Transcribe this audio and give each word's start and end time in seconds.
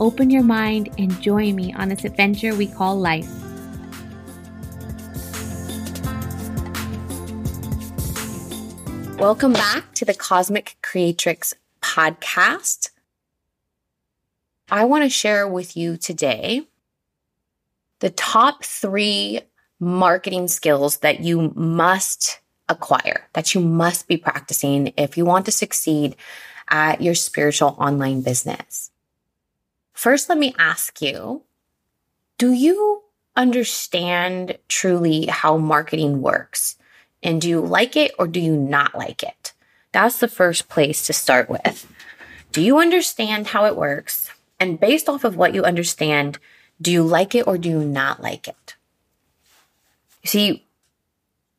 open 0.00 0.30
your 0.30 0.42
mind, 0.42 0.90
and 0.98 1.20
join 1.20 1.56
me 1.56 1.72
on 1.74 1.88
this 1.88 2.04
adventure 2.04 2.54
we 2.54 2.66
call 2.66 2.98
life. 2.98 3.28
Welcome 9.18 9.52
back 9.52 9.94
to 9.94 10.04
the 10.04 10.14
Cosmic 10.14 10.76
Creatrix 10.82 11.52
podcast. 11.82 12.90
I 14.70 14.84
want 14.84 15.02
to 15.04 15.10
share 15.10 15.48
with 15.48 15.76
you 15.76 15.96
today 15.96 16.68
the 17.98 18.10
top 18.10 18.64
three 18.64 19.40
marketing 19.80 20.46
skills 20.46 20.98
that 20.98 21.20
you 21.20 21.52
must 21.56 22.38
acquire, 22.68 23.26
that 23.32 23.54
you 23.54 23.60
must 23.60 24.06
be 24.06 24.16
practicing 24.16 24.92
if 24.96 25.16
you 25.16 25.24
want 25.24 25.46
to 25.46 25.52
succeed 25.52 26.14
at 26.68 27.00
your 27.00 27.14
spiritual 27.14 27.74
online 27.80 28.22
business. 28.22 28.90
First, 29.98 30.28
let 30.28 30.38
me 30.38 30.54
ask 30.60 31.02
you 31.02 31.42
do 32.38 32.52
you 32.52 33.02
understand 33.34 34.56
truly 34.68 35.26
how 35.26 35.56
marketing 35.56 36.22
works? 36.22 36.76
And 37.20 37.40
do 37.40 37.48
you 37.48 37.60
like 37.60 37.96
it 37.96 38.12
or 38.16 38.28
do 38.28 38.38
you 38.38 38.56
not 38.56 38.96
like 38.96 39.24
it? 39.24 39.54
That's 39.90 40.20
the 40.20 40.28
first 40.28 40.68
place 40.68 41.04
to 41.08 41.12
start 41.12 41.50
with. 41.50 41.92
Do 42.52 42.62
you 42.62 42.78
understand 42.78 43.48
how 43.48 43.64
it 43.64 43.74
works? 43.74 44.30
And 44.60 44.78
based 44.78 45.08
off 45.08 45.24
of 45.24 45.34
what 45.34 45.52
you 45.52 45.64
understand, 45.64 46.38
do 46.80 46.92
you 46.92 47.02
like 47.02 47.34
it 47.34 47.48
or 47.48 47.58
do 47.58 47.68
you 47.68 47.80
not 47.80 48.22
like 48.22 48.46
it? 48.46 48.76
You 50.22 50.28
see, 50.28 50.66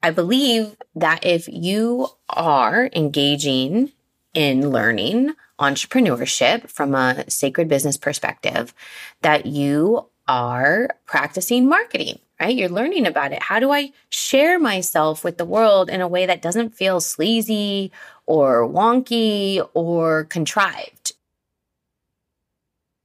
I 0.01 0.11
believe 0.11 0.77
that 0.95 1.25
if 1.25 1.49
you 1.49 2.07
are 2.29 2.89
engaging 2.95 3.91
in 4.33 4.69
learning 4.69 5.33
entrepreneurship 5.59 6.69
from 6.69 6.95
a 6.95 7.29
sacred 7.29 7.67
business 7.67 7.97
perspective, 7.97 8.73
that 9.21 9.45
you 9.45 10.05
are 10.27 10.89
practicing 11.05 11.67
marketing, 11.67 12.19
right? 12.39 12.55
You're 12.55 12.69
learning 12.69 13.07
about 13.07 13.31
it. 13.31 13.41
How 13.41 13.59
do 13.59 13.71
I 13.71 13.91
share 14.09 14.59
myself 14.59 15.23
with 15.23 15.37
the 15.37 15.45
world 15.45 15.89
in 15.89 16.01
a 16.01 16.07
way 16.07 16.25
that 16.25 16.41
doesn't 16.41 16.75
feel 16.75 17.01
sleazy 17.01 17.91
or 18.25 18.67
wonky 18.67 19.67
or 19.73 20.25
contrived? 20.25 21.13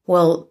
Well, 0.06 0.50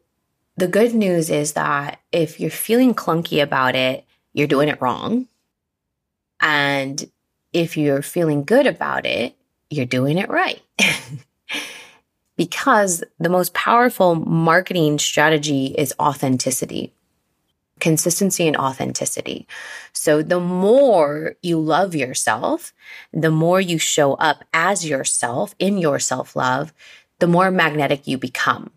the 0.58 0.68
good 0.68 0.94
news 0.94 1.30
is 1.30 1.54
that 1.54 2.00
if 2.12 2.40
you're 2.40 2.50
feeling 2.50 2.94
clunky 2.94 3.42
about 3.42 3.76
it, 3.76 4.06
you're 4.34 4.48
doing 4.48 4.68
it 4.68 4.82
wrong. 4.82 5.28
And 6.40 7.10
if 7.54 7.78
you're 7.78 8.02
feeling 8.02 8.44
good 8.44 8.68
about 8.68 9.06
it, 9.06 9.36
you're 9.74 9.86
doing 9.86 10.18
it 10.18 10.30
right. 10.30 10.62
because 12.38 13.04
the 13.20 13.30
most 13.30 13.54
powerful 13.54 14.16
marketing 14.16 15.00
strategy 15.00 15.68
is 15.78 15.94
authenticity, 16.00 16.94
consistency 17.80 18.48
and 18.48 18.58
authenticity. 18.58 19.48
So 19.94 20.22
the 20.22 20.40
more 20.40 21.36
you 21.42 21.60
love 21.60 21.94
yourself, 21.94 22.74
the 23.12 23.32
more 23.32 23.62
you 23.62 23.78
show 23.78 24.14
up 24.16 24.44
as 24.54 24.88
yourself 24.88 25.56
in 25.60 25.78
your 25.78 26.00
self 26.00 26.36
love, 26.36 26.74
the 27.20 27.28
more 27.28 27.52
magnetic 27.52 28.08
you 28.08 28.18
become. 28.18 28.72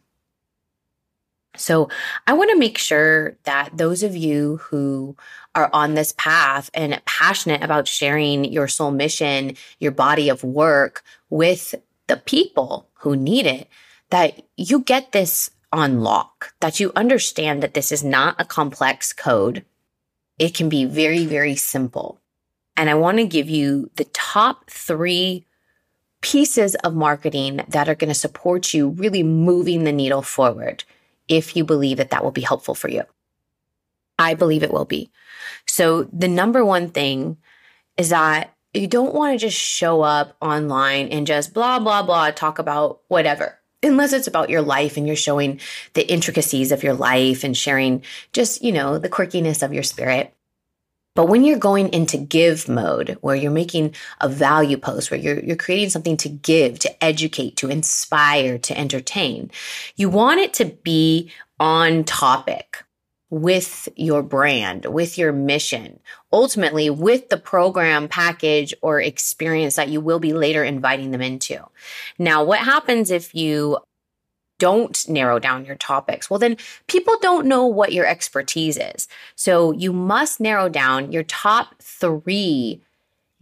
So 1.57 1.89
I 2.27 2.35
want 2.35 2.51
to 2.51 2.59
make 2.59 2.79
sure 2.79 3.39
that 3.45 3.77
those 3.77 4.03
of 4.03 4.15
you 4.15 4.59
who 4.59 5.17
are 5.57 5.71
on 5.73 5.95
this 5.95 6.13
path 6.17 6.71
and 6.75 7.01
passionate 7.07 7.63
about 7.63 7.89
sharing 7.89 8.45
your 8.45 8.69
soul 8.69 8.91
mission, 8.91 9.57
your 9.81 9.91
body 9.91 10.29
of 10.29 10.45
work 10.45 11.03
with 11.31 11.75
the 12.07 12.19
people 12.19 12.89
who 13.01 13.17
need 13.17 13.47
it, 13.47 13.69
that 14.11 14.43
you 14.57 14.81
get 14.81 15.11
this 15.13 15.51
on 15.73 16.03
lock, 16.03 16.55
that 16.61 16.79
you 16.79 16.93
understand 16.95 17.63
that 17.63 17.75
this 17.75 17.91
is 17.91 18.05
not 18.05 18.37
a 18.39 18.45
complex 18.45 19.13
code. 19.13 19.65
It 20.39 20.55
can 20.55 20.69
be 20.69 20.85
very, 20.85 21.25
very 21.25 21.57
simple. 21.57 22.21
And 22.77 22.91
I 22.91 22.95
want 22.95 23.17
to 23.17 23.27
give 23.27 23.49
you 23.49 23.91
the 23.97 24.05
top 24.05 24.71
three 24.71 25.47
pieces 26.21 26.75
of 26.77 26.95
marketing 26.95 27.63
that 27.69 27.89
are 27.89 27.95
going 27.95 28.09
to 28.09 28.15
support 28.15 28.75
you 28.75 28.91
really 28.91 29.23
moving 29.23 29.85
the 29.85 29.93
needle 29.93 30.23
forward 30.23 30.85
if 31.29 31.57
you 31.57 31.65
believe 31.65 31.97
that 31.97 32.11
that 32.11 32.23
will 32.23 32.31
be 32.31 32.43
helpful 32.43 32.75
for 32.75 32.89
you. 32.89 33.03
I 34.19 34.35
believe 34.35 34.63
it 34.63 34.73
will 34.73 34.85
be. 34.85 35.11
So 35.67 36.05
the 36.05 36.29
number 36.29 36.65
one 36.65 36.91
thing 36.91 37.37
is 37.97 38.11
that 38.11 38.55
you 38.75 38.87
don't 38.87 39.15
want 39.15 39.39
to 39.39 39.47
just 39.47 39.59
show 39.59 40.03
up 40.03 40.37
online 40.41 41.09
and 41.09 41.27
just 41.27 41.55
blah, 41.55 41.79
blah, 41.79 42.03
blah, 42.03 42.31
talk 42.31 42.59
about 42.59 43.01
whatever. 43.09 43.59
Unless 43.83 44.13
it's 44.13 44.27
about 44.27 44.51
your 44.51 44.63
life 44.63 44.97
and 44.97 45.07
you're 45.07 45.17
showing 45.17 45.61
the 45.95 46.11
intricacies 46.11 46.73
of 46.73 46.83
your 46.83 46.95
life 46.95 47.45
and 47.45 47.57
sharing 47.57 48.03
just, 48.33 48.63
you 48.63 48.73
know, 48.73 48.99
the 48.99 49.09
quirkiness 49.09 49.63
of 49.63 49.73
your 49.73 49.83
spirit. 49.83 50.33
But 51.15 51.29
when 51.29 51.45
you're 51.45 51.59
going 51.59 51.93
into 51.95 52.19
give 52.19 52.69
mode, 52.69 53.17
where 53.23 53.35
you're 53.37 53.51
making 53.51 53.95
a 54.21 54.29
value 54.29 54.77
post, 54.77 55.11
where 55.11 55.19
you're, 55.19 55.41
you're 55.41 55.57
creating 55.57 55.89
something 55.89 56.19
to 56.19 56.29
give, 56.29 56.79
to 56.81 57.05
educate, 57.05 57.57
to 57.57 57.71
inspire, 57.71 58.59
to 58.59 58.79
entertain, 58.79 59.51
you 59.97 60.11
want 60.11 60.41
it 60.41 60.53
to 60.55 60.67
be 60.67 61.31
on 61.59 62.05
topic 62.05 62.85
with 63.29 63.89
your 63.97 64.23
brand, 64.23 64.85
with 64.87 65.19
your 65.19 65.33
mission, 65.33 65.99
ultimately 66.33 66.89
with 66.91 67.29
the 67.29 67.37
program 67.37 68.09
package 68.09 68.73
or 68.83 69.01
experience 69.01 69.77
that 69.77 69.89
you 69.89 70.01
will 70.01 70.21
be 70.21 70.33
later 70.33 70.63
inviting 70.63 71.11
them 71.11 71.23
into. 71.23 71.65
Now, 72.19 72.45
what 72.45 72.61
happens 72.61 73.11
if 73.11 73.35
you 73.35 73.79
don't 74.59 75.09
narrow 75.09 75.39
down 75.39 75.65
your 75.65 75.77
topics, 75.77 76.31
well, 76.31 76.39
then 76.39 76.57
people 76.87 77.17
don't 77.21 77.47
know 77.47 77.67
what 77.67 77.93
your 77.93 78.07
expertise 78.07 78.79
is. 78.79 79.09
So 79.35 79.73
you 79.73 79.93
must 79.93 80.41
narrow 80.41 80.69
down 80.69 81.13
your 81.13 81.25
top 81.25 81.75
three 81.83 82.81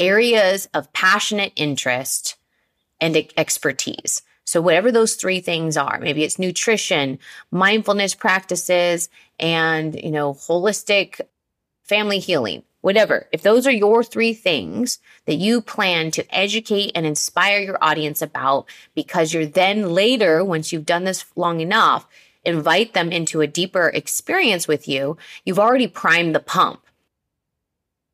areas 0.00 0.68
of 0.74 0.92
passionate 0.92 1.52
interest 1.56 2.36
and 3.00 3.16
expertise. 3.36 4.22
So, 4.44 4.60
whatever 4.60 4.92
those 4.92 5.14
three 5.14 5.40
things 5.40 5.76
are, 5.76 5.98
maybe 6.00 6.22
it's 6.22 6.38
nutrition, 6.38 7.18
mindfulness 7.50 8.14
practices, 8.14 9.08
and, 9.40 9.94
you 9.94 10.10
know, 10.10 10.34
holistic 10.34 11.20
family 11.82 12.18
healing 12.18 12.62
whatever. 12.84 13.26
If 13.32 13.40
those 13.40 13.66
are 13.66 13.72
your 13.72 14.04
three 14.04 14.34
things 14.34 14.98
that 15.24 15.36
you 15.36 15.62
plan 15.62 16.10
to 16.10 16.36
educate 16.36 16.92
and 16.94 17.06
inspire 17.06 17.60
your 17.60 17.78
audience 17.82 18.20
about, 18.20 18.66
because 18.94 19.32
you're 19.32 19.46
then 19.46 19.94
later, 19.94 20.44
once 20.44 20.70
you've 20.70 20.84
done 20.84 21.04
this 21.04 21.24
long 21.34 21.60
enough, 21.60 22.06
invite 22.44 22.92
them 22.92 23.10
into 23.10 23.40
a 23.40 23.46
deeper 23.46 23.88
experience 23.88 24.68
with 24.68 24.86
you, 24.86 25.16
you've 25.46 25.58
already 25.58 25.86
primed 25.86 26.34
the 26.34 26.40
pump. 26.40 26.83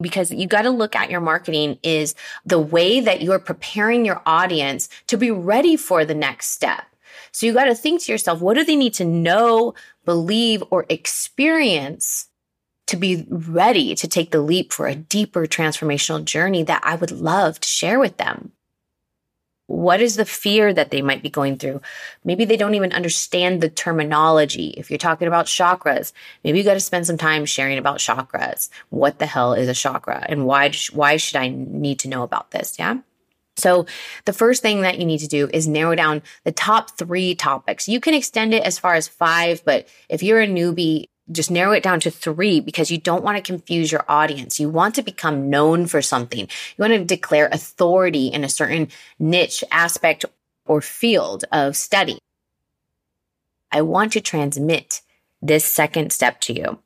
Because 0.01 0.31
you 0.31 0.47
got 0.47 0.63
to 0.63 0.71
look 0.71 0.97
at 0.97 1.11
your 1.11 1.21
marketing 1.21 1.79
is 1.83 2.15
the 2.45 2.59
way 2.59 3.01
that 3.01 3.23
you're 3.23 3.39
preparing 3.39 4.05
your 4.05 4.23
audience 4.25 4.89
to 5.09 5.17
be 5.17 5.31
ready 5.31 5.77
for 5.77 6.05
the 6.05 6.15
next 6.15 6.51
step. 6.51 6.85
So 7.33 7.47
you 7.47 7.53
got 7.53 7.65
to 7.65 7.75
think 7.75 8.03
to 8.03 8.13
yourself, 8.13 8.41
what 8.41 8.55
do 8.55 8.65
they 8.65 8.77
need 8.77 8.95
to 8.95 9.05
know, 9.05 9.75
believe, 10.05 10.63
or 10.71 10.87
experience 10.89 12.29
to 12.91 12.97
be 12.97 13.25
ready 13.29 13.95
to 13.95 14.09
take 14.09 14.33
the 14.33 14.41
leap 14.41 14.73
for 14.73 14.89
a 14.89 14.97
deeper 14.97 15.47
transformational 15.47 16.25
journey 16.25 16.65
that 16.65 16.83
I 16.85 16.97
would 16.97 17.13
love 17.13 17.61
to 17.61 17.69
share 17.69 18.01
with 18.01 18.17
them. 18.17 18.51
What 19.71 20.01
is 20.01 20.17
the 20.17 20.25
fear 20.25 20.75
that 20.75 20.91
they 20.91 21.01
might 21.01 21.23
be 21.23 21.31
going 21.31 21.57
through? 21.57 21.81
Maybe 22.25 22.45
they 22.45 22.57
don't 22.57 22.75
even 22.75 22.93
understand 22.93 23.61
the 23.61 23.69
terminology. 23.69 24.75
If 24.77 24.91
you're 24.91 24.99
talking 24.99 25.29
about 25.29 25.47
chakras, 25.47 26.13
maybe 26.43 26.59
you 26.59 26.65
got 26.65 26.75
to 26.75 26.81
spend 26.81 27.07
some 27.07 27.17
time 27.17 27.47
sharing 27.47 27.79
about 27.79 27.99
chakras. 27.99 28.69
What 28.89 29.21
the 29.21 29.27
hell 29.27 29.55
is 29.55 29.69
a 29.69 29.75
chakra 29.75 30.27
and 30.29 30.45
why 30.45 30.73
why 30.93 31.19
should 31.19 31.37
I 31.37 31.51
need 31.51 32.01
to 32.01 32.09
know 32.09 32.25
about 32.25 32.51
this? 32.51 32.81
Yeah? 32.81 32.97
So, 33.57 33.87
the 34.25 34.33
first 34.33 34.61
thing 34.61 34.81
that 34.81 34.99
you 34.99 35.05
need 35.05 35.19
to 35.19 35.29
do 35.29 35.49
is 35.53 35.69
narrow 35.69 35.95
down 35.95 36.23
the 36.45 36.53
top 36.53 36.97
three 36.99 37.37
topics. 37.37 37.89
You 37.89 38.01
can 38.01 38.15
extend 38.15 38.55
it 38.55 38.65
as 38.65 38.79
far 38.79 38.95
as 38.95 39.07
five, 39.07 39.63
but 39.65 39.87
if 40.09 40.23
you're 40.23 40.41
a 40.41 40.49
newbie, 40.49 41.10
just 41.31 41.51
narrow 41.51 41.73
it 41.73 41.83
down 41.83 42.01
to 42.01 42.11
three 42.11 42.61
because 42.61 42.91
you 42.91 42.99
don't 42.99 43.25
want 43.25 43.37
to 43.37 43.43
confuse 43.43 43.93
your 43.93 44.05
audience. 44.09 44.59
You 44.59 44.69
want 44.69 44.95
to 44.97 45.03
become 45.03 45.51
known 45.51 45.87
for 45.87 46.03
something. 46.03 46.41
You 46.41 46.83
want 46.83 46.93
to 46.93 47.05
declare 47.05 47.49
authority 47.53 48.29
in 48.29 48.45
a 48.45 48.49
certain 48.49 48.89
niche 49.19 49.63
aspect 49.71 50.25
or 50.67 50.81
field 50.81 51.45
of 51.53 51.77
study. 51.77 52.19
I 53.73 53.83
want 53.83 54.13
to 54.15 54.21
transmit 54.21 55.03
this 55.41 55.65
second 55.65 56.13
step 56.13 56.41
to 56.43 56.53
you. 56.53 56.81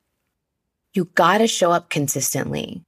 You 0.93 1.05
got 1.15 1.39
to 1.39 1.47
show 1.47 1.71
up 1.71 1.89
consistently. 1.89 2.83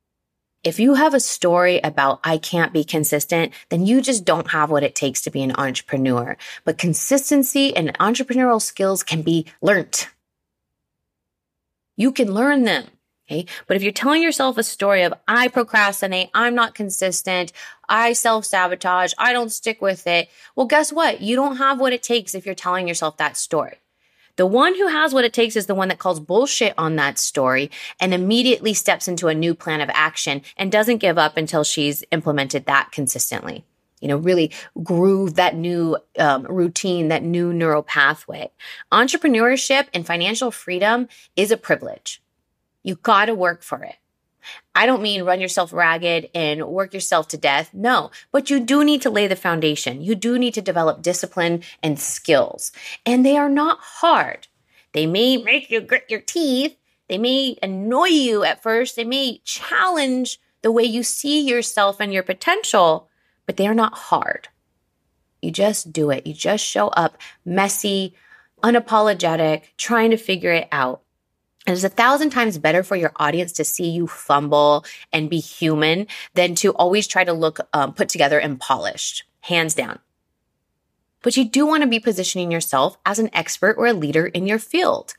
If 0.64 0.80
you 0.80 0.96
have 0.96 1.14
a 1.14 1.20
story 1.20 1.80
about 1.80 2.20
I 2.24 2.38
can't 2.38 2.74
be 2.74 2.84
consistent, 2.84 3.54
then 3.70 3.86
you 3.86 4.02
just 4.02 4.26
don't 4.26 4.52
have 4.52 4.70
what 4.70 4.84
it 4.84 4.96
takes 4.96 5.22
to 5.22 5.32
be 5.32 5.44
an 5.44 5.56
entrepreneur. 5.56 6.36
But 6.66 6.78
consistency 6.78 7.76
and 7.76 7.98
entrepreneurial 8.00 8.62
skills 8.62 9.04
can 9.04 9.22
be 9.22 9.46
learnt. 9.62 10.10
You 11.98 12.14
can 12.14 12.34
learn 12.34 12.64
them. 12.64 12.86
Okay. 13.30 13.46
But 13.68 13.76
if 13.76 13.84
you're 13.84 13.92
telling 13.92 14.24
yourself 14.24 14.58
a 14.58 14.64
story 14.64 15.04
of 15.04 15.14
I 15.28 15.50
procrastinate, 15.50 16.30
I'm 16.34 16.56
not 16.56 16.76
consistent, 16.76 17.52
I 17.90 18.14
self 18.14 18.46
sabotage, 18.46 19.12
I 19.18 19.34
don't 19.34 19.52
stick 19.52 19.82
with 19.82 20.08
it. 20.08 20.30
Well, 20.56 20.66
guess 20.66 20.94
what? 20.94 21.20
You 21.20 21.36
don't 21.36 21.58
have 21.58 21.80
what 21.80 21.92
it 21.92 22.04
takes 22.04 22.34
if 22.34 22.46
you're 22.46 22.56
telling 22.56 22.88
yourself 22.88 23.18
that 23.18 23.36
story. 23.36 23.80
The 24.38 24.46
one 24.46 24.76
who 24.76 24.88
has 24.88 25.14
what 25.14 25.26
it 25.26 25.34
takes 25.34 25.56
is 25.56 25.66
the 25.66 25.76
one 25.76 25.90
that 25.90 25.98
calls 25.98 26.20
bullshit 26.20 26.76
on 26.78 26.96
that 26.98 27.18
story 27.18 27.72
and 28.00 28.14
immediately 28.14 28.74
steps 28.74 29.08
into 29.08 29.28
a 29.28 29.36
new 29.36 29.56
plan 29.56 29.82
of 29.82 29.90
action 29.94 30.44
and 30.56 30.72
doesn't 30.72 31.00
give 31.00 31.18
up 31.18 31.38
until 31.38 31.64
she's 31.64 32.04
implemented 32.12 32.66
that 32.66 32.92
consistently. 32.92 33.66
You 34.02 34.08
know, 34.08 34.18
really 34.18 34.52
groove 34.84 35.36
that 35.36 35.56
new 35.56 35.98
um, 36.20 36.44
routine, 36.44 37.08
that 37.08 37.24
new 37.24 37.52
neural 37.52 37.84
pathway. 37.84 38.52
Entrepreneurship 38.92 39.88
and 39.94 40.06
financial 40.06 40.52
freedom 40.52 41.08
is 41.36 41.52
a 41.52 41.58
privilege. 41.58 42.22
You 42.84 42.96
got 42.96 43.26
to 43.26 43.36
work 43.36 43.64
for 43.64 43.84
it. 43.84 43.96
I 44.76 44.86
don't 44.86 45.02
mean 45.02 45.24
run 45.24 45.42
yourself 45.42 45.74
ragged 45.74 46.30
and 46.34 46.68
work 46.68 46.94
yourself 46.94 47.28
to 47.30 47.38
death. 47.38 47.74
No, 47.74 48.12
but 48.32 48.50
you 48.50 48.60
do 48.60 48.84
need 48.84 49.02
to 49.02 49.10
lay 49.10 49.28
the 49.28 49.36
foundation. 49.36 50.02
You 50.02 50.16
do 50.16 50.38
need 50.38 50.54
to 50.54 50.62
develop 50.62 51.02
discipline 51.02 51.64
and 51.84 52.00
skills. 52.00 52.72
And 53.06 53.26
they 53.26 53.38
are 53.38 53.50
not 53.50 53.80
hard. 53.80 54.48
They 54.94 55.06
may 55.06 55.38
make 55.38 55.70
you 55.70 55.82
grit 55.82 56.06
your 56.10 56.22
teeth. 56.22 56.78
They 57.10 57.18
may 57.18 57.58
annoy 57.62 58.08
you 58.08 58.44
at 58.44 58.64
first. 58.64 58.96
They 58.96 59.04
may 59.04 59.42
challenge 59.44 60.40
the 60.62 60.72
way 60.72 60.84
you 60.84 61.04
see 61.04 61.42
yourself 61.42 62.00
and 62.00 62.14
your 62.14 62.24
potential, 62.24 63.10
but 63.48 63.58
they 63.58 63.66
are 63.66 63.74
not 63.74 63.96
hard. 63.96 64.50
You 65.42 65.50
just 65.50 65.92
do 65.92 66.12
it. 66.12 66.28
You 66.28 66.34
just 66.34 66.64
show 66.64 66.90
up 66.90 67.18
messy, 67.44 68.14
unapologetic, 68.64 69.64
trying 69.78 70.12
to 70.12 70.18
figure 70.18 70.52
it 70.52 70.68
out. 70.72 71.02
And 71.66 71.74
it's 71.74 71.84
a 71.84 71.90
thousand 71.90 72.30
times 72.30 72.58
better 72.58 72.84
for 72.84 72.96
your 72.96 73.12
audience 73.18 73.52
to 73.54 73.66
see 73.66 73.90
you 73.90 74.08
fumble 74.08 74.86
and 75.12 75.30
be 75.30 75.40
human 75.40 76.08
than 76.34 76.56
to 76.56 76.72
always 76.74 77.08
try 77.08 77.24
to 77.24 77.34
look 77.34 77.60
um, 77.74 77.94
put 77.94 78.10
together 78.10 78.40
and 78.40 78.60
polished, 78.60 79.24
hands 79.42 79.74
down. 79.74 80.00
But 81.24 81.36
you 81.36 81.44
do 81.44 81.66
want 81.66 81.84
to 81.84 81.90
be 81.90 82.00
positioning 82.00 82.52
yourself 82.52 82.98
as 83.06 83.20
an 83.20 83.30
expert 83.34 83.76
or 83.78 83.88
a 83.88 83.94
leader 83.94 84.28
in 84.28 84.48
your 84.48 84.60
field. 84.60 85.16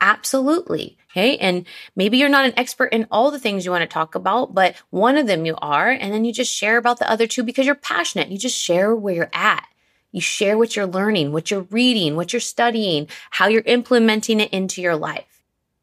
Absolutely. 0.00 0.96
Okay. 1.10 1.36
And 1.38 1.66
maybe 1.96 2.18
you're 2.18 2.28
not 2.28 2.46
an 2.46 2.54
expert 2.56 2.86
in 2.86 3.06
all 3.10 3.30
the 3.30 3.38
things 3.38 3.64
you 3.64 3.70
want 3.70 3.82
to 3.82 3.86
talk 3.86 4.14
about, 4.14 4.54
but 4.54 4.76
one 4.90 5.16
of 5.16 5.26
them 5.26 5.44
you 5.44 5.56
are. 5.58 5.90
And 5.90 6.12
then 6.12 6.24
you 6.24 6.32
just 6.32 6.52
share 6.52 6.76
about 6.76 6.98
the 6.98 7.10
other 7.10 7.26
two 7.26 7.42
because 7.42 7.66
you're 7.66 7.74
passionate. 7.74 8.30
You 8.30 8.38
just 8.38 8.56
share 8.56 8.94
where 8.94 9.14
you're 9.14 9.30
at. 9.32 9.66
You 10.12 10.20
share 10.20 10.56
what 10.56 10.74
you're 10.74 10.86
learning, 10.86 11.32
what 11.32 11.50
you're 11.50 11.66
reading, 11.70 12.16
what 12.16 12.32
you're 12.32 12.40
studying, 12.40 13.08
how 13.30 13.48
you're 13.48 13.62
implementing 13.62 14.40
it 14.40 14.52
into 14.52 14.80
your 14.80 14.96
life. 14.96 15.42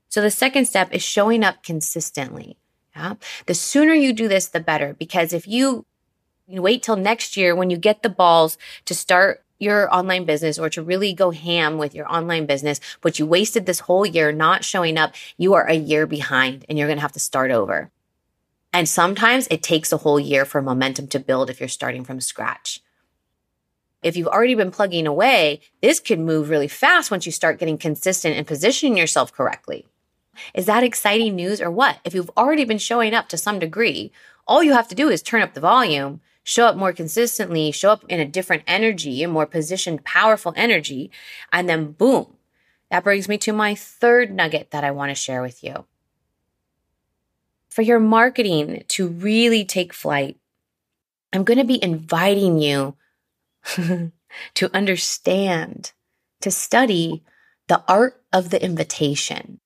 So 0.09 0.21
the 0.21 0.31
second 0.31 0.65
step 0.65 0.93
is 0.93 1.03
showing 1.03 1.43
up 1.43 1.63
consistently. 1.63 2.57
Yeah. 2.95 3.15
The 3.45 3.53
sooner 3.53 3.93
you 3.93 4.13
do 4.13 4.27
this, 4.27 4.47
the 4.47 4.59
better. 4.59 4.95
Because 4.97 5.33
if 5.33 5.47
you, 5.47 5.85
you 6.47 6.61
wait 6.61 6.83
till 6.83 6.95
next 6.95 7.37
year 7.37 7.55
when 7.55 7.69
you 7.69 7.77
get 7.77 8.01
the 8.01 8.09
balls 8.09 8.57
to 8.85 8.95
start 8.95 9.43
your 9.59 9.93
online 9.93 10.25
business 10.25 10.59
or 10.59 10.69
to 10.69 10.81
really 10.81 11.13
go 11.13 11.31
ham 11.31 11.77
with 11.77 11.95
your 11.95 12.11
online 12.11 12.45
business, 12.45 12.79
but 13.01 13.19
you 13.19 13.25
wasted 13.25 13.65
this 13.65 13.81
whole 13.81 14.05
year 14.05 14.31
not 14.31 14.63
showing 14.63 14.97
up, 14.97 15.13
you 15.37 15.53
are 15.53 15.67
a 15.67 15.73
year 15.73 16.05
behind 16.05 16.65
and 16.69 16.77
you're 16.77 16.87
going 16.87 16.97
to 16.97 17.01
have 17.01 17.11
to 17.13 17.19
start 17.19 17.51
over. 17.51 17.91
And 18.73 18.87
sometimes 18.87 19.47
it 19.49 19.63
takes 19.63 19.91
a 19.91 19.97
whole 19.97 20.19
year 20.19 20.45
for 20.45 20.61
momentum 20.61 21.07
to 21.07 21.19
build 21.19 21.49
if 21.49 21.59
you're 21.59 21.69
starting 21.69 22.03
from 22.03 22.21
scratch. 22.21 22.81
If 24.03 24.15
you've 24.15 24.27
already 24.27 24.55
been 24.55 24.71
plugging 24.71 25.07
away, 25.07 25.61
this 25.81 25.99
could 25.99 26.19
move 26.19 26.49
really 26.49 26.67
fast 26.67 27.09
once 27.09 27.25
you 27.25 27.31
start 27.31 27.59
getting 27.59 27.77
consistent 27.77 28.37
and 28.37 28.45
positioning 28.45 28.95
yourself 28.95 29.33
correctly. 29.33 29.87
Is 30.53 30.67
that 30.67 30.83
exciting 30.83 31.35
news 31.35 31.59
or 31.59 31.71
what? 31.71 31.99
If 32.03 32.13
you've 32.13 32.29
already 32.37 32.63
been 32.63 32.77
showing 32.77 33.15
up 33.15 33.27
to 33.29 33.37
some 33.37 33.57
degree, 33.57 34.11
all 34.47 34.63
you 34.63 34.73
have 34.73 34.87
to 34.89 34.95
do 34.95 35.09
is 35.09 35.21
turn 35.21 35.41
up 35.41 35.53
the 35.53 35.59
volume, 35.59 36.21
show 36.47 36.65
up 36.65 36.77
more 36.77 36.93
consistently, 36.93 37.71
show 37.73 37.91
up 37.91 38.05
in 38.07 38.21
a 38.21 38.25
different 38.25 38.63
energy, 38.65 39.21
a 39.21 39.27
more 39.27 39.45
positioned, 39.45 40.05
powerful 40.05 40.53
energy, 40.55 41.11
and 41.51 41.67
then 41.67 41.91
boom. 41.91 42.37
That 42.89 43.03
brings 43.03 43.27
me 43.27 43.37
to 43.39 43.51
my 43.51 43.75
third 43.75 44.33
nugget 44.33 44.71
that 44.71 44.85
I 44.85 44.91
want 44.91 45.09
to 45.09 45.15
share 45.15 45.41
with 45.41 45.61
you. 45.61 45.83
For 47.69 47.81
your 47.81 47.99
marketing 47.99 48.85
to 48.87 49.09
really 49.09 49.65
take 49.65 49.91
flight, 49.91 50.37
I'm 51.33 51.43
going 51.43 51.59
to 51.59 51.65
be 51.65 51.83
inviting 51.83 52.59
you 52.59 52.95
to 54.53 54.73
understand, 54.73 55.91
to 56.39 56.49
study 56.49 57.23
the 57.67 57.83
art 57.89 58.23
of 58.31 58.51
the 58.51 58.63
invitation 58.63 59.59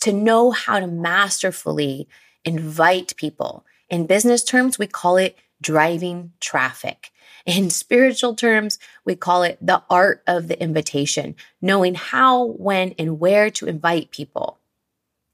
to 0.00 0.12
know 0.12 0.50
how 0.50 0.80
to 0.80 0.88
masterfully 0.88 2.08
invite 2.44 3.14
people. 3.16 3.64
In 3.88 4.06
business 4.06 4.42
terms, 4.42 4.80
we 4.80 4.88
call 4.88 5.16
it 5.16 5.36
driving 5.60 6.32
traffic. 6.40 7.10
In 7.46 7.70
spiritual 7.70 8.34
terms, 8.34 8.78
we 9.04 9.16
call 9.16 9.42
it 9.42 9.58
the 9.60 9.82
art 9.88 10.22
of 10.26 10.48
the 10.48 10.60
invitation, 10.60 11.36
knowing 11.60 11.94
how, 11.94 12.44
when, 12.44 12.94
and 12.98 13.20
where 13.20 13.50
to 13.50 13.66
invite 13.66 14.10
people 14.10 14.58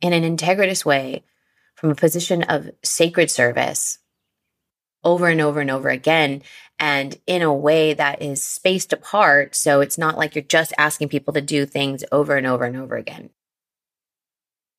in 0.00 0.12
an 0.12 0.22
integritous 0.36 0.84
way 0.84 1.24
from 1.74 1.90
a 1.90 1.94
position 1.94 2.42
of 2.44 2.70
sacred 2.82 3.30
service 3.30 3.98
over 5.02 5.28
and 5.28 5.40
over 5.40 5.60
and 5.60 5.70
over 5.70 5.90
again 5.90 6.42
and 6.78 7.18
in 7.26 7.42
a 7.42 7.52
way 7.52 7.94
that 7.94 8.22
is 8.22 8.42
spaced 8.42 8.92
apart. 8.92 9.54
So 9.54 9.80
it's 9.80 9.98
not 9.98 10.16
like 10.16 10.34
you're 10.34 10.42
just 10.42 10.72
asking 10.78 11.08
people 11.08 11.34
to 11.34 11.40
do 11.40 11.66
things 11.66 12.04
over 12.10 12.36
and 12.36 12.46
over 12.46 12.64
and 12.64 12.76
over 12.76 12.96
again. 12.96 13.30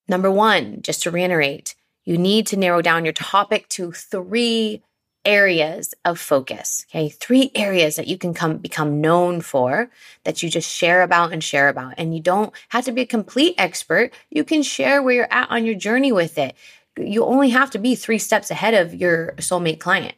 Number 0.08 0.30
one, 0.30 0.82
just 0.82 1.04
to 1.04 1.12
reiterate, 1.12 1.76
you 2.04 2.18
need 2.18 2.48
to 2.48 2.58
narrow 2.58 2.82
down 2.82 3.06
your 3.06 3.14
topic 3.14 3.68
to 3.70 3.92
three 3.92 4.84
areas 5.26 5.94
of 6.06 6.20
focus. 6.20 6.86
Okay. 6.90 7.10
Three 7.10 7.52
areas 7.56 7.96
that 7.96 8.08
you 8.08 8.18
can 8.18 8.34
come 8.34 8.58
become 8.58 9.02
known 9.02 9.42
for 9.42 9.90
that 10.24 10.44
you 10.44 10.50
just 10.50 10.70
share 10.70 11.02
about 11.02 11.34
and 11.34 11.44
share 11.44 11.68
about. 11.68 11.96
And 11.98 12.16
you 12.16 12.22
don't 12.22 12.54
have 12.70 12.86
to 12.86 12.92
be 12.92 13.02
a 13.02 13.06
complete 13.06 13.56
expert. 13.58 14.14
You 14.30 14.44
can 14.44 14.64
share 14.64 15.02
where 15.02 15.16
you're 15.16 15.34
at 15.34 15.50
on 15.50 15.66
your 15.66 15.76
journey 15.76 16.12
with 16.12 16.38
it. 16.38 16.56
You 16.98 17.26
only 17.26 17.50
have 17.50 17.72
to 17.72 17.80
be 17.80 17.96
three 17.96 18.20
steps 18.20 18.52
ahead 18.52 18.74
of 18.74 18.94
your 18.94 19.34
soulmate 19.38 19.80
client. 19.80 20.16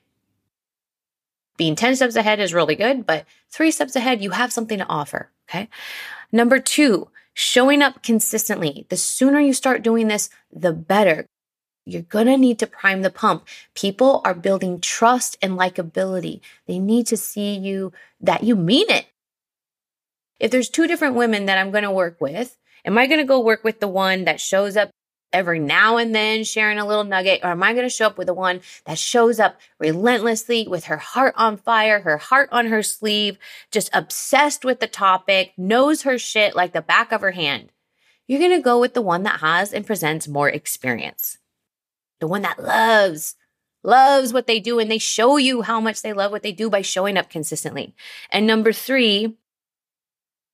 Being 1.57 1.75
10 1.75 1.95
steps 1.95 2.15
ahead 2.15 2.39
is 2.39 2.53
really 2.53 2.75
good, 2.75 3.05
but 3.05 3.25
three 3.49 3.71
steps 3.71 3.95
ahead, 3.95 4.21
you 4.21 4.29
have 4.29 4.53
something 4.53 4.77
to 4.77 4.87
offer. 4.87 5.31
Okay. 5.49 5.69
Number 6.31 6.59
two, 6.59 7.09
showing 7.33 7.81
up 7.81 8.03
consistently. 8.03 8.85
The 8.89 8.97
sooner 8.97 9.39
you 9.39 9.53
start 9.53 9.81
doing 9.81 10.07
this, 10.07 10.29
the 10.51 10.73
better. 10.73 11.25
You're 11.87 12.01
going 12.01 12.27
to 12.27 12.37
need 12.37 12.59
to 12.59 12.67
prime 12.67 13.01
the 13.01 13.09
pump. 13.09 13.47
People 13.73 14.21
are 14.25 14.33
building 14.33 14.81
trust 14.81 15.37
and 15.41 15.53
likability. 15.53 16.41
They 16.65 16.79
need 16.79 17.07
to 17.07 17.15
see 17.15 17.55
you 17.55 17.93
that 18.19 18.43
you 18.43 18.57
mean 18.57 18.89
it. 18.89 19.05
If 20.37 20.51
there's 20.51 20.67
two 20.67 20.85
different 20.85 21.15
women 21.15 21.45
that 21.45 21.57
I'm 21.57 21.71
going 21.71 21.85
to 21.85 21.91
work 21.91 22.19
with, 22.19 22.57
am 22.83 22.97
I 22.97 23.07
going 23.07 23.21
to 23.21 23.25
go 23.25 23.39
work 23.39 23.63
with 23.63 23.79
the 23.79 23.87
one 23.87 24.25
that 24.25 24.41
shows 24.41 24.75
up 24.75 24.89
every 25.31 25.59
now 25.59 25.95
and 25.95 26.13
then 26.13 26.43
sharing 26.43 26.77
a 26.77 26.85
little 26.85 27.05
nugget? 27.05 27.39
Or 27.41 27.51
am 27.51 27.63
I 27.63 27.71
going 27.71 27.85
to 27.85 27.89
show 27.89 28.07
up 28.07 28.17
with 28.17 28.27
the 28.27 28.33
one 28.33 28.59
that 28.83 28.99
shows 28.99 29.39
up 29.39 29.57
relentlessly 29.79 30.67
with 30.67 30.85
her 30.85 30.97
heart 30.97 31.35
on 31.37 31.55
fire, 31.55 32.01
her 32.01 32.17
heart 32.17 32.49
on 32.51 32.65
her 32.65 32.83
sleeve, 32.83 33.37
just 33.71 33.89
obsessed 33.93 34.65
with 34.65 34.81
the 34.81 34.87
topic, 34.87 35.53
knows 35.57 36.01
her 36.01 36.17
shit 36.17 36.53
like 36.53 36.73
the 36.73 36.81
back 36.81 37.13
of 37.13 37.21
her 37.21 37.31
hand? 37.31 37.71
You're 38.27 38.39
going 38.39 38.51
to 38.51 38.59
go 38.59 38.77
with 38.77 38.93
the 38.93 39.01
one 39.01 39.23
that 39.23 39.39
has 39.39 39.71
and 39.71 39.87
presents 39.87 40.27
more 40.27 40.49
experience. 40.49 41.37
The 42.19 42.27
one 42.27 42.41
that 42.41 42.61
loves, 42.61 43.35
loves 43.83 44.33
what 44.33 44.47
they 44.47 44.59
do 44.59 44.79
and 44.79 44.89
they 44.89 44.97
show 44.97 45.37
you 45.37 45.61
how 45.61 45.79
much 45.79 46.01
they 46.01 46.13
love 46.13 46.31
what 46.31 46.43
they 46.43 46.51
do 46.51 46.69
by 46.69 46.81
showing 46.81 47.17
up 47.17 47.29
consistently. 47.29 47.95
And 48.31 48.47
number 48.47 48.73
three, 48.73 49.37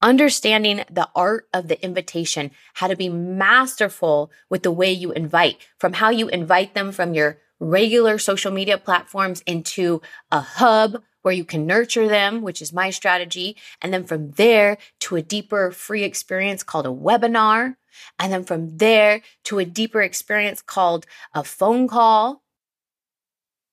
understanding 0.01 0.83
the 0.91 1.09
art 1.15 1.47
of 1.53 1.69
the 1.69 1.83
invitation, 1.83 2.51
how 2.75 2.87
to 2.87 2.95
be 2.95 3.09
masterful 3.09 4.31
with 4.49 4.63
the 4.63 4.71
way 4.71 4.91
you 4.91 5.13
invite, 5.13 5.57
from 5.77 5.93
how 5.93 6.09
you 6.09 6.27
invite 6.27 6.73
them 6.73 6.91
from 6.91 7.13
your 7.13 7.39
regular 7.59 8.17
social 8.17 8.51
media 8.51 8.77
platforms 8.77 9.41
into 9.47 10.01
a 10.31 10.41
hub 10.41 11.01
where 11.23 11.33
you 11.33 11.43
can 11.43 11.65
nurture 11.65 12.07
them, 12.07 12.41
which 12.41 12.61
is 12.61 12.71
my 12.71 12.91
strategy. 12.91 13.57
And 13.81 13.91
then 13.91 14.03
from 14.03 14.31
there 14.31 14.77
to 14.99 15.15
a 15.15 15.21
deeper 15.21 15.71
free 15.71 16.03
experience 16.03 16.61
called 16.61 16.85
a 16.85 16.89
webinar. 16.89 17.75
And 18.19 18.31
then 18.31 18.43
from 18.43 18.77
there 18.77 19.21
to 19.45 19.59
a 19.59 19.65
deeper 19.65 20.01
experience 20.01 20.61
called 20.61 21.05
a 21.33 21.43
phone 21.43 21.87
call. 21.87 22.43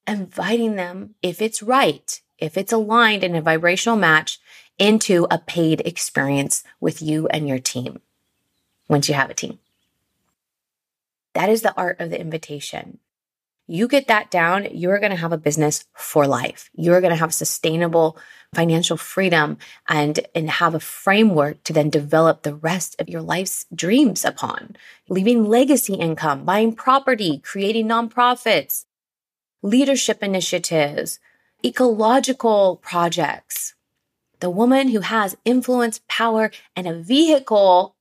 Inviting 0.07 0.77
them, 0.77 1.15
if 1.23 1.43
it's 1.43 1.63
right, 1.63 2.21
if 2.39 2.57
it's 2.57 2.73
aligned 2.73 3.23
in 3.23 3.37
a 3.37 3.43
vibrational 3.43 3.97
match, 3.97 4.41
into 4.79 5.27
a 5.31 5.39
paid 5.39 5.83
experience 5.85 6.65
with 6.81 7.03
you 7.03 7.29
and 7.29 7.47
your 7.47 7.59
team 7.59 8.01
once 8.89 9.09
you 9.09 9.15
have 9.15 9.31
a 9.31 9.35
team. 9.35 9.59
That 11.35 11.49
is 11.49 11.63
the 11.63 11.77
art 11.77 12.01
of 12.01 12.11
the 12.11 12.21
invitation. 12.21 12.99
You 13.71 13.87
get 13.87 14.09
that 14.09 14.33
down, 14.33 14.67
you're 14.73 14.99
going 14.99 15.13
to 15.13 15.17
have 15.17 15.31
a 15.31 15.39
business 15.39 15.85
for 15.95 16.27
life. 16.27 16.69
You're 16.75 17.01
going 17.01 17.13
to 17.13 17.17
have 17.17 17.33
sustainable 17.33 18.19
financial 18.53 18.97
freedom 18.97 19.59
and, 19.89 20.19
and 20.35 20.51
have 20.51 20.75
a 20.75 20.81
framework 20.81 21.63
to 21.63 21.73
then 21.73 21.89
develop 21.89 22.43
the 22.43 22.57
rest 22.57 23.01
of 23.01 23.09
your 23.09 23.23
life's 23.23 23.67
dreams 23.73 24.25
upon. 24.25 24.75
Leaving 25.09 25.45
legacy 25.45 25.95
income, 25.95 26.45
buying 26.45 26.75
property, 26.75 27.39
creating 27.39 27.87
nonprofits, 27.87 28.87
leadership 29.63 30.21
initiatives, 30.21 31.21
ecological 31.65 32.81
projects. 32.83 33.77
The 34.41 34.51
woman 34.51 34.89
who 34.89 34.99
has 34.99 35.37
influence, 35.45 36.01
power, 36.09 36.51
and 36.75 36.89
a 36.89 37.01
vehicle 37.01 37.95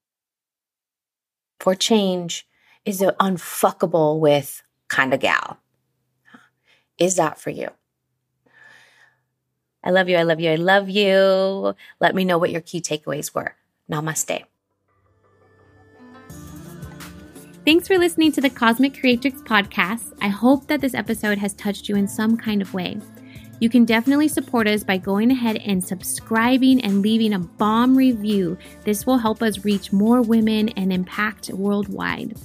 for 1.59 1.75
change 1.75 2.47
is 2.85 3.01
unfuckable 3.01 4.19
with 4.19 4.63
kind 4.89 5.13
of 5.13 5.19
gal. 5.21 5.59
Is 6.97 7.15
that 7.15 7.39
for 7.39 7.49
you? 7.49 7.69
I 9.83 9.91
love 9.91 10.09
you. 10.09 10.17
I 10.17 10.23
love 10.23 10.41
you. 10.41 10.51
I 10.51 10.55
love 10.55 10.89
you. 10.89 11.75
Let 12.01 12.13
me 12.13 12.25
know 12.25 12.37
what 12.37 12.51
your 12.51 12.61
key 12.61 12.81
takeaways 12.81 13.33
were. 13.33 13.55
Namaste. 13.89 14.43
Thanks 17.65 17.87
for 17.87 17.97
listening 17.97 18.31
to 18.33 18.41
the 18.41 18.49
Cosmic 18.49 18.99
Creatrix 18.99 19.41
podcast. 19.41 20.17
I 20.21 20.27
hope 20.27 20.67
that 20.67 20.81
this 20.81 20.93
episode 20.93 21.37
has 21.37 21.53
touched 21.53 21.87
you 21.87 21.95
in 21.95 22.07
some 22.07 22.35
kind 22.35 22.61
of 22.61 22.73
way. 22.73 22.99
You 23.59 23.69
can 23.69 23.85
definitely 23.85 24.27
support 24.27 24.67
us 24.67 24.83
by 24.83 24.97
going 24.97 25.31
ahead 25.31 25.57
and 25.57 25.83
subscribing 25.83 26.81
and 26.81 27.01
leaving 27.01 27.33
a 27.33 27.39
bomb 27.39 27.97
review. 27.97 28.57
This 28.85 29.05
will 29.05 29.17
help 29.17 29.41
us 29.41 29.65
reach 29.65 29.91
more 29.91 30.21
women 30.21 30.69
and 30.69 30.93
impact 30.93 31.49
worldwide. 31.49 32.37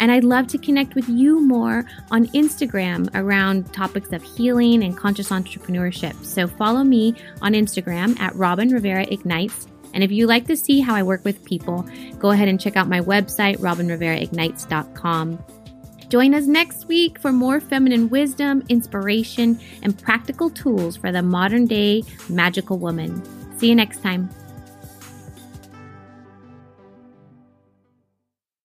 And 0.00 0.10
I'd 0.10 0.24
love 0.24 0.48
to 0.48 0.58
connect 0.58 0.94
with 0.94 1.08
you 1.08 1.40
more 1.40 1.84
on 2.10 2.26
Instagram 2.28 3.08
around 3.14 3.72
topics 3.72 4.12
of 4.12 4.22
healing 4.22 4.82
and 4.82 4.96
conscious 4.96 5.30
entrepreneurship. 5.30 6.24
So 6.24 6.46
follow 6.46 6.82
me 6.82 7.14
on 7.40 7.52
Instagram 7.52 8.18
at 8.18 8.34
Robin 8.34 8.68
Rivera 8.68 9.06
Ignites. 9.08 9.68
And 9.94 10.02
if 10.04 10.10
you 10.10 10.26
like 10.26 10.46
to 10.48 10.56
see 10.56 10.80
how 10.80 10.94
I 10.94 11.02
work 11.02 11.24
with 11.24 11.44
people, 11.44 11.88
go 12.18 12.30
ahead 12.30 12.48
and 12.48 12.60
check 12.60 12.76
out 12.76 12.88
my 12.88 13.00
website, 13.00 13.58
robinriveraignites.com. 13.58 15.55
Join 16.08 16.34
us 16.34 16.46
next 16.46 16.86
week 16.86 17.18
for 17.18 17.32
more 17.32 17.60
feminine 17.60 18.08
wisdom, 18.08 18.62
inspiration, 18.68 19.58
and 19.82 19.98
practical 19.98 20.50
tools 20.50 20.96
for 20.96 21.10
the 21.10 21.22
modern 21.22 21.66
day 21.66 22.04
magical 22.28 22.78
woman. 22.78 23.22
See 23.58 23.68
you 23.68 23.74
next 23.74 24.02
time. 24.02 24.30